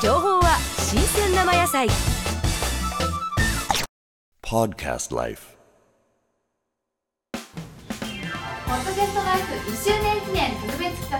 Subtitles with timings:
[0.00, 1.88] 情報は新鮮生野菜。
[4.42, 5.58] Podcast Life.
[7.32, 7.38] ポ
[8.74, 11.18] ッドキャストライフ1周年記念特別企画。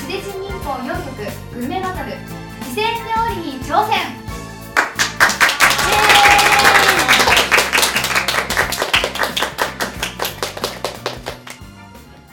[0.00, 2.12] 地デジ民法4曲グルメバトル。
[2.74, 3.92] 四川料理に挑戦。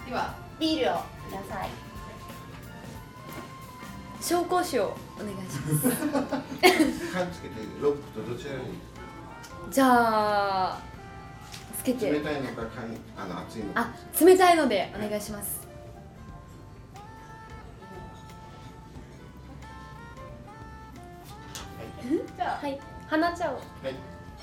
[0.07, 0.95] ではビールを
[1.27, 1.69] ください
[4.21, 5.89] 紹興酒をお願いします。
[7.13, 8.65] 缶つけてロックとどちらがいい
[9.71, 9.85] じゃ
[10.73, 10.79] あ
[11.77, 13.81] つけて冷たいのか缶あの熱いのか。
[13.81, 13.93] あ
[14.25, 14.55] 冷たい。
[14.57, 15.67] のでお願いします
[22.61, 22.79] はい。
[23.07, 23.61] 花茶をはい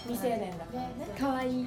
[0.05, 0.91] 未成年だからね。
[1.19, 1.62] かわい。
[1.62, 1.67] い。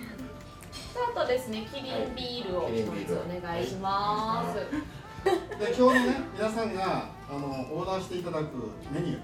[1.16, 4.60] あとですね、キリンビールを一つお願いします。
[5.60, 8.46] で今日のね皆さんがあのオーダーしていただく
[8.92, 9.20] メニュ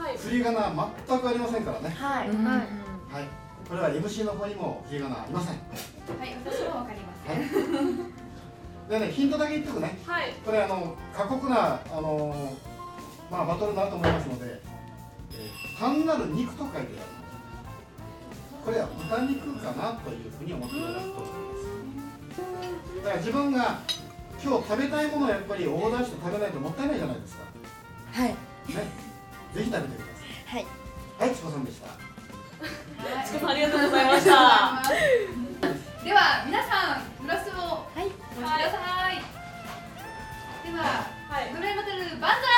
[0.00, 0.14] はい。
[0.14, 0.18] ー。
[0.18, 1.90] 振り仮名全くありませんからね。
[1.90, 2.28] はい。
[2.28, 2.44] うん。
[2.44, 2.64] はい。
[3.68, 5.54] これは MC の方にも振り仮名ありません。
[5.54, 7.28] はい私もわかります。
[7.28, 9.00] はい。
[9.00, 9.98] でねヒントだけ言っておくね。
[10.06, 10.32] はい。
[10.44, 12.54] これあの過酷なあの
[13.30, 14.60] まあバトルになると思いますので、
[15.32, 16.88] えー単なる肉と書いてある。
[18.64, 23.04] これは豚肉かなというふうに思っていただくと思います。
[23.04, 23.80] だから自分が
[24.42, 27.44] 今日食べたいものをやっぱりオーダーして食べないともったいないじゃないですか
[28.12, 28.36] はいね、
[29.54, 30.58] ぜひ食べてください。
[30.58, 30.66] はい。
[31.18, 31.88] はい、ちこさんでした。
[33.26, 34.82] チコさんありがとうございました。
[36.04, 39.22] では皆さんグラスをはいお持ちください、
[40.66, 41.50] でははい。
[41.50, 42.51] グルメバトル万歳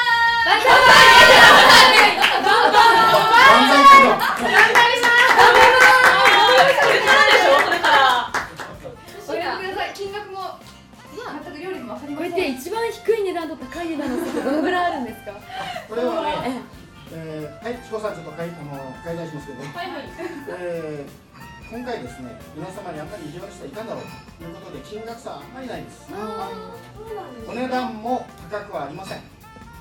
[11.86, 15.32] 全く料理もわかりませんこれって一番低い値段と高い値段の差って どのぐらいあるんですか？
[15.88, 16.60] これはね、
[17.12, 20.08] えー、はい、ちこさんちょっとかいあの解体しますけど、はいはい。
[20.48, 24.04] えー、今回ですね、皆様にあんまり意地悪していたんだろう
[24.38, 26.08] ということで金額差あんまりないです。
[27.46, 29.20] お値段も高くはありません。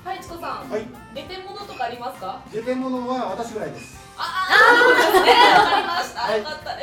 [0.04, 0.68] はい、チコさん。
[0.70, 2.40] はい、出て物とかありますか？
[2.52, 3.96] 出て物は私ぐらいです。
[4.16, 5.32] ああ、そうですね。
[5.58, 6.20] わかりました。
[6.20, 6.73] はいよかった